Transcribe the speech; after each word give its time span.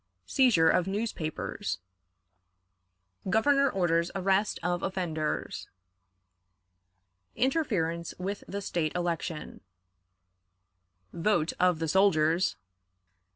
Seizure 0.25 0.67
of 0.67 0.87
Newspapers. 0.87 1.77
Governor 3.29 3.69
orders 3.69 4.09
Arrest 4.15 4.59
of 4.63 4.81
Offenders. 4.81 5.67
Interference 7.35 8.15
with 8.17 8.43
the 8.47 8.61
State 8.63 8.95
Election. 8.95 9.61
Vote 11.13 11.53
of 11.59 11.77
the 11.77 11.87
Soldiers. 11.87 12.55